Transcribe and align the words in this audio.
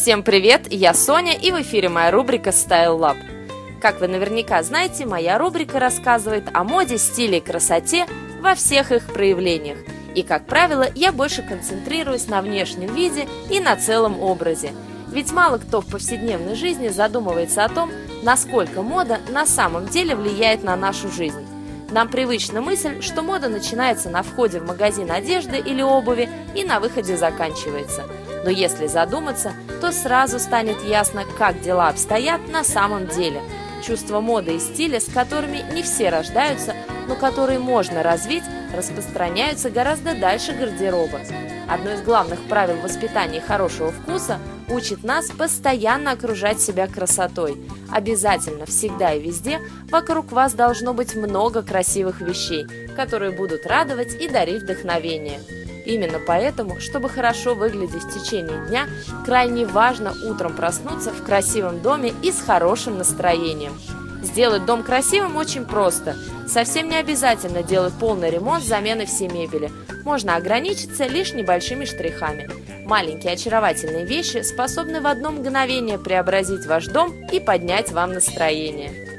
Всем 0.00 0.22
привет, 0.22 0.62
я 0.72 0.94
Соня 0.94 1.34
и 1.34 1.52
в 1.52 1.60
эфире 1.60 1.90
моя 1.90 2.10
рубрика 2.10 2.48
Style 2.50 2.98
Lab. 2.98 3.18
Как 3.82 4.00
вы 4.00 4.08
наверняка 4.08 4.62
знаете, 4.62 5.04
моя 5.04 5.36
рубрика 5.36 5.78
рассказывает 5.78 6.48
о 6.54 6.64
моде, 6.64 6.96
стиле 6.96 7.36
и 7.36 7.40
красоте 7.42 8.06
во 8.40 8.54
всех 8.54 8.92
их 8.92 9.12
проявлениях. 9.12 9.76
И, 10.14 10.22
как 10.22 10.46
правило, 10.46 10.86
я 10.94 11.12
больше 11.12 11.42
концентрируюсь 11.42 12.28
на 12.28 12.40
внешнем 12.40 12.94
виде 12.94 13.28
и 13.50 13.60
на 13.60 13.76
целом 13.76 14.22
образе. 14.22 14.72
Ведь 15.08 15.32
мало 15.32 15.58
кто 15.58 15.82
в 15.82 15.86
повседневной 15.86 16.54
жизни 16.54 16.88
задумывается 16.88 17.62
о 17.62 17.68
том, 17.68 17.90
насколько 18.22 18.80
мода 18.80 19.18
на 19.28 19.44
самом 19.44 19.86
деле 19.86 20.16
влияет 20.16 20.64
на 20.64 20.76
нашу 20.76 21.10
жизнь. 21.10 21.46
Нам 21.90 22.08
привычна 22.08 22.62
мысль, 22.62 23.02
что 23.02 23.20
мода 23.20 23.50
начинается 23.50 24.08
на 24.08 24.22
входе 24.22 24.60
в 24.60 24.66
магазин 24.66 25.10
одежды 25.10 25.58
или 25.58 25.82
обуви 25.82 26.30
и 26.54 26.64
на 26.64 26.80
выходе 26.80 27.18
заканчивается. 27.18 28.04
Но 28.44 28.50
если 28.50 28.86
задуматься, 28.86 29.52
то 29.80 29.92
сразу 29.92 30.38
станет 30.38 30.82
ясно, 30.82 31.24
как 31.38 31.60
дела 31.60 31.88
обстоят 31.88 32.48
на 32.48 32.64
самом 32.64 33.06
деле. 33.06 33.42
Чувство 33.82 34.20
моды 34.20 34.56
и 34.56 34.60
стиля, 34.60 35.00
с 35.00 35.06
которыми 35.06 35.64
не 35.72 35.82
все 35.82 36.10
рождаются, 36.10 36.74
но 37.08 37.16
которые 37.16 37.58
можно 37.58 38.02
развить, 38.02 38.44
распространяются 38.74 39.70
гораздо 39.70 40.14
дальше 40.14 40.52
гардероба. 40.52 41.20
Одно 41.68 41.92
из 41.92 42.02
главных 42.02 42.40
правил 42.48 42.76
воспитания 42.80 43.40
хорошего 43.40 43.92
вкуса 43.92 44.38
учит 44.68 45.04
нас 45.04 45.30
постоянно 45.30 46.12
окружать 46.12 46.60
себя 46.60 46.86
красотой. 46.86 47.56
Обязательно, 47.90 48.66
всегда 48.66 49.12
и 49.14 49.22
везде 49.22 49.60
вокруг 49.90 50.32
вас 50.32 50.52
должно 50.52 50.94
быть 50.94 51.14
много 51.14 51.62
красивых 51.62 52.20
вещей, 52.20 52.66
которые 52.96 53.32
будут 53.32 53.66
радовать 53.66 54.20
и 54.20 54.28
дарить 54.28 54.62
вдохновение. 54.62 55.40
Именно 55.84 56.20
поэтому, 56.26 56.80
чтобы 56.80 57.08
хорошо 57.08 57.54
выглядеть 57.54 58.04
в 58.04 58.12
течение 58.12 58.66
дня, 58.68 58.88
крайне 59.24 59.66
важно 59.66 60.12
утром 60.24 60.54
проснуться 60.54 61.10
в 61.10 61.22
красивом 61.22 61.80
доме 61.80 62.12
и 62.22 62.32
с 62.32 62.40
хорошим 62.40 62.98
настроением. 62.98 63.72
Сделать 64.22 64.66
дом 64.66 64.82
красивым 64.82 65.36
очень 65.36 65.64
просто. 65.64 66.16
Совсем 66.46 66.88
не 66.88 66.96
обязательно 66.96 67.62
делать 67.62 67.94
полный 67.98 68.30
ремонт 68.30 68.62
с 68.62 68.68
заменой 68.68 69.06
всей 69.06 69.28
мебели. 69.28 69.70
Можно 70.04 70.36
ограничиться 70.36 71.06
лишь 71.06 71.32
небольшими 71.32 71.84
штрихами. 71.84 72.50
Маленькие 72.86 73.34
очаровательные 73.34 74.04
вещи 74.04 74.42
способны 74.42 75.00
в 75.00 75.06
одно 75.06 75.30
мгновение 75.30 75.98
преобразить 75.98 76.66
ваш 76.66 76.86
дом 76.86 77.24
и 77.32 77.40
поднять 77.40 77.92
вам 77.92 78.12
настроение. 78.12 79.09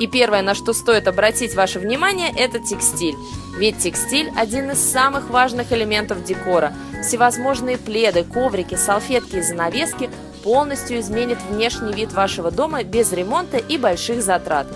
И 0.00 0.06
первое, 0.06 0.42
на 0.42 0.54
что 0.54 0.72
стоит 0.72 1.06
обратить 1.06 1.54
ваше 1.54 1.78
внимание, 1.78 2.32
это 2.36 2.58
текстиль. 2.58 3.16
Ведь 3.56 3.78
текстиль– 3.78 4.32
один 4.36 4.72
из 4.72 4.78
самых 4.78 5.30
важных 5.30 5.72
элементов 5.72 6.24
декора. 6.24 6.72
Всевозможные 7.02 7.78
пледы, 7.78 8.24
коврики, 8.24 8.74
салфетки 8.74 9.36
и 9.36 9.42
занавески 9.42 10.10
полностью 10.42 10.98
изменят 10.98 11.38
внешний 11.48 11.92
вид 11.92 12.12
вашего 12.12 12.50
дома 12.50 12.82
без 12.82 13.12
ремонта 13.12 13.58
и 13.58 13.78
больших 13.78 14.22
затрат. 14.22 14.66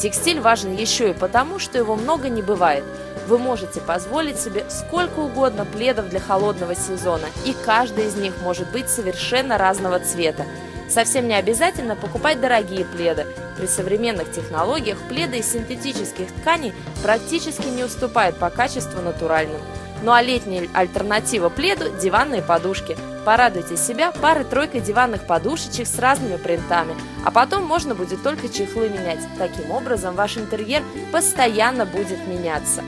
Текстиль 0.00 0.40
важен 0.40 0.76
еще 0.76 1.10
и 1.10 1.14
потому, 1.14 1.58
что 1.58 1.76
его 1.76 1.96
много 1.96 2.28
не 2.28 2.40
бывает. 2.40 2.84
Вы 3.26 3.38
можете 3.38 3.80
позволить 3.80 4.38
себе 4.38 4.64
сколько 4.70 5.18
угодно 5.18 5.66
пледов 5.66 6.08
для 6.08 6.20
холодного 6.20 6.74
сезона, 6.76 7.26
и 7.44 7.54
каждый 7.64 8.06
из 8.06 8.14
них 8.14 8.34
может 8.42 8.70
быть 8.70 8.88
совершенно 8.88 9.58
разного 9.58 9.98
цвета. 9.98 10.46
Совсем 10.88 11.28
не 11.28 11.34
обязательно 11.34 11.96
покупать 11.96 12.40
дорогие 12.40 12.84
пледы. 12.84 13.26
При 13.56 13.66
современных 13.66 14.32
технологиях 14.32 14.98
пледы 15.08 15.38
из 15.38 15.52
синтетических 15.52 16.28
тканей 16.40 16.72
практически 17.02 17.66
не 17.66 17.84
уступают 17.84 18.38
по 18.38 18.48
качеству 18.48 19.02
натуральным. 19.02 19.60
Ну 20.02 20.12
а 20.12 20.22
летняя 20.22 20.68
альтернатива 20.72 21.48
пледу– 21.50 21.86
диванные 22.00 22.40
подушки. 22.40 22.96
Порадуйте 23.24 23.76
себя 23.76 24.12
парой-тройкой 24.12 24.80
диванных 24.80 25.26
подушечек 25.26 25.86
с 25.86 25.98
разными 25.98 26.36
принтами, 26.36 26.94
а 27.26 27.30
потом 27.30 27.64
можно 27.64 27.94
будет 27.94 28.22
только 28.22 28.48
чехлы 28.48 28.88
менять. 28.88 29.20
Таким 29.36 29.70
образом, 29.70 30.14
ваш 30.14 30.38
интерьер 30.38 30.82
постоянно 31.12 31.84
будет 31.84 32.26
меняться. 32.26 32.82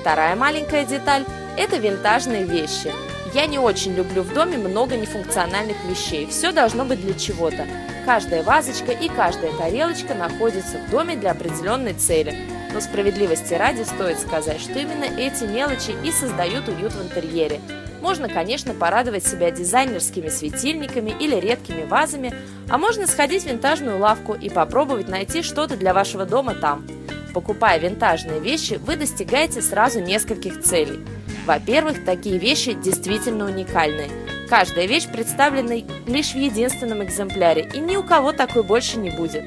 Вторая 0.00 0.36
маленькая 0.36 0.86
деталь– 0.86 1.24
это 1.58 1.76
винтажные 1.76 2.44
вещи– 2.44 2.90
я 3.34 3.46
не 3.46 3.58
очень 3.58 3.94
люблю 3.94 4.22
в 4.22 4.34
доме 4.34 4.58
много 4.58 4.96
нефункциональных 4.96 5.76
вещей. 5.88 6.26
Все 6.26 6.50
должно 6.50 6.84
быть 6.84 7.00
для 7.00 7.14
чего-то. 7.14 7.66
Каждая 8.04 8.42
вазочка 8.42 8.90
и 8.90 9.08
каждая 9.08 9.52
тарелочка 9.52 10.14
находятся 10.14 10.78
в 10.78 10.90
доме 10.90 11.16
для 11.16 11.30
определенной 11.30 11.94
цели. 11.94 12.36
Но 12.72 12.80
справедливости 12.80 13.54
ради 13.54 13.82
стоит 13.82 14.18
сказать, 14.18 14.60
что 14.60 14.78
именно 14.78 15.04
эти 15.04 15.44
мелочи 15.44 15.94
и 16.04 16.10
создают 16.10 16.68
уют 16.68 16.92
в 16.92 17.02
интерьере. 17.02 17.60
Можно, 18.00 18.28
конечно, 18.28 18.74
порадовать 18.74 19.26
себя 19.26 19.50
дизайнерскими 19.50 20.28
светильниками 20.28 21.14
или 21.20 21.36
редкими 21.36 21.84
вазами, 21.84 22.34
а 22.68 22.78
можно 22.78 23.06
сходить 23.06 23.44
в 23.44 23.46
винтажную 23.46 23.98
лавку 23.98 24.34
и 24.34 24.48
попробовать 24.48 25.08
найти 25.08 25.42
что-то 25.42 25.76
для 25.76 25.92
вашего 25.92 26.24
дома 26.24 26.54
там. 26.54 26.86
Покупая 27.34 27.78
винтажные 27.78 28.40
вещи, 28.40 28.80
вы 28.82 28.96
достигаете 28.96 29.62
сразу 29.62 30.00
нескольких 30.00 30.62
целей– 30.62 31.00
во-первых, 31.46 32.04
такие 32.04 32.38
вещи 32.38 32.74
действительно 32.74 33.46
уникальные. 33.46 34.10
Каждая 34.48 34.86
вещь 34.86 35.06
представлена 35.06 35.86
лишь 36.06 36.32
в 36.32 36.36
единственном 36.36 37.04
экземпляре, 37.04 37.70
и 37.72 37.78
ни 37.78 37.96
у 37.96 38.02
кого 38.02 38.32
такой 38.32 38.62
больше 38.62 38.98
не 38.98 39.10
будет. 39.10 39.44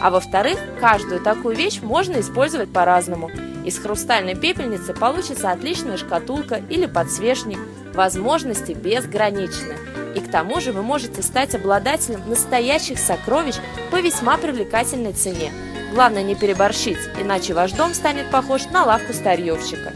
А 0.00 0.10
во-вторых, 0.10 0.58
каждую 0.80 1.20
такую 1.20 1.56
вещь 1.56 1.80
можно 1.82 2.20
использовать 2.20 2.72
по-разному. 2.72 3.30
Из 3.64 3.78
хрустальной 3.78 4.34
пепельницы 4.34 4.94
получится 4.94 5.50
отличная 5.50 5.96
шкатулка 5.96 6.62
или 6.70 6.86
подсвечник. 6.86 7.58
Возможности 7.94 8.72
безграничны. 8.72 9.74
И 10.14 10.20
к 10.20 10.30
тому 10.30 10.60
же 10.60 10.72
вы 10.72 10.82
можете 10.82 11.22
стать 11.22 11.54
обладателем 11.54 12.22
настоящих 12.28 12.98
сокровищ 12.98 13.56
по 13.90 14.00
весьма 14.00 14.36
привлекательной 14.36 15.12
цене. 15.12 15.52
Главное 15.92 16.22
не 16.22 16.34
переборщить, 16.34 16.98
иначе 17.20 17.54
ваш 17.54 17.72
дом 17.72 17.94
станет 17.94 18.30
похож 18.30 18.66
на 18.66 18.84
лавку 18.84 19.12
старьевщика. 19.12 19.92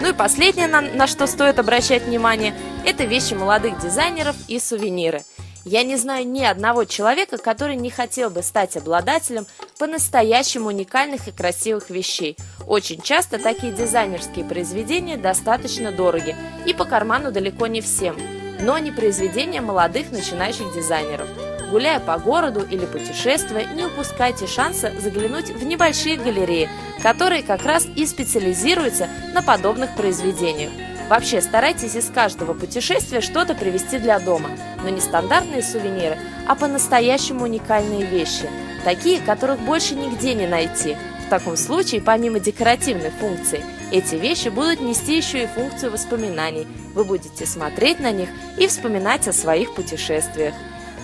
Ну 0.00 0.08
и 0.08 0.12
последнее, 0.14 0.66
на, 0.66 0.80
на 0.80 1.06
что 1.06 1.26
стоит 1.26 1.58
обращать 1.58 2.04
внимание, 2.04 2.54
это 2.86 3.04
вещи 3.04 3.34
молодых 3.34 3.78
дизайнеров 3.80 4.34
и 4.48 4.58
сувениры. 4.58 5.24
Я 5.66 5.82
не 5.82 5.96
знаю 5.96 6.26
ни 6.26 6.42
одного 6.42 6.84
человека, 6.84 7.36
который 7.36 7.76
не 7.76 7.90
хотел 7.90 8.30
бы 8.30 8.42
стать 8.42 8.78
обладателем 8.78 9.46
по-настоящему 9.78 10.68
уникальных 10.68 11.28
и 11.28 11.32
красивых 11.32 11.90
вещей. 11.90 12.38
Очень 12.66 13.02
часто 13.02 13.38
такие 13.38 13.72
дизайнерские 13.72 14.46
произведения 14.46 15.18
достаточно 15.18 15.92
дороги 15.92 16.34
и 16.64 16.72
по 16.72 16.86
карману 16.86 17.30
далеко 17.30 17.66
не 17.66 17.82
всем, 17.82 18.16
но 18.60 18.78
не 18.78 18.90
произведения 18.90 19.60
молодых 19.60 20.10
начинающих 20.12 20.74
дизайнеров. 20.74 21.28
Гуляя 21.70 22.00
по 22.00 22.18
городу 22.18 22.66
или 22.68 22.84
путешествуя, 22.84 23.64
не 23.64 23.84
упускайте 23.84 24.48
шанса 24.48 24.92
заглянуть 24.98 25.50
в 25.50 25.64
небольшие 25.64 26.16
галереи, 26.16 26.68
которые 27.00 27.44
как 27.44 27.64
раз 27.64 27.86
и 27.94 28.06
специализируются 28.06 29.08
на 29.32 29.40
подобных 29.40 29.94
произведениях. 29.94 30.72
Вообще 31.08 31.40
старайтесь 31.40 31.94
из 31.94 32.10
каждого 32.10 32.54
путешествия 32.54 33.20
что-то 33.20 33.54
привезти 33.54 33.98
для 33.98 34.18
дома, 34.18 34.50
но 34.82 34.88
не 34.88 35.00
стандартные 35.00 35.62
сувениры, 35.62 36.18
а 36.48 36.56
по-настоящему 36.56 37.44
уникальные 37.44 38.04
вещи, 38.04 38.48
такие, 38.84 39.20
которых 39.20 39.60
больше 39.60 39.94
нигде 39.94 40.34
не 40.34 40.46
найти. 40.46 40.96
В 41.26 41.30
таком 41.30 41.56
случае, 41.56 42.00
помимо 42.00 42.40
декоративной 42.40 43.10
функции, 43.10 43.64
эти 43.92 44.16
вещи 44.16 44.48
будут 44.48 44.80
нести 44.80 45.16
еще 45.16 45.44
и 45.44 45.46
функцию 45.46 45.92
воспоминаний. 45.92 46.66
Вы 46.94 47.04
будете 47.04 47.46
смотреть 47.46 48.00
на 48.00 48.10
них 48.10 48.28
и 48.58 48.66
вспоминать 48.66 49.28
о 49.28 49.32
своих 49.32 49.74
путешествиях. 49.74 50.54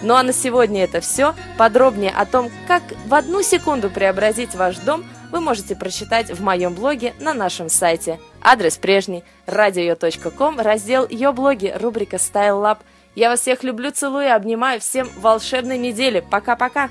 Ну 0.02 0.14
а 0.14 0.22
на 0.22 0.32
сегодня 0.32 0.84
это 0.84 1.00
все. 1.00 1.34
Подробнее 1.58 2.10
о 2.10 2.26
том, 2.26 2.50
как 2.66 2.82
в 3.06 3.14
одну 3.14 3.42
секунду 3.42 3.90
преобразить 3.90 4.54
ваш 4.54 4.76
дом, 4.78 5.04
вы 5.32 5.40
можете 5.40 5.74
прочитать 5.74 6.30
в 6.30 6.42
моем 6.42 6.74
блоге 6.74 7.14
на 7.18 7.34
нашем 7.34 7.68
сайте. 7.68 8.20
Адрес 8.42 8.76
прежний– 8.76 9.24
radio.com, 9.46 10.60
раздел 10.60 11.06
«Ее 11.08 11.32
блоги», 11.32 11.74
рубрика 11.78 12.16
«Style 12.16 12.62
Lab». 12.62 12.78
Я 13.14 13.30
вас 13.30 13.40
всех 13.40 13.64
люблю, 13.64 13.90
целую 13.90 14.26
и 14.26 14.28
обнимаю. 14.28 14.78
Всем 14.80 15.08
волшебной 15.16 15.78
недели. 15.78 16.20
Пока-пока! 16.20 16.90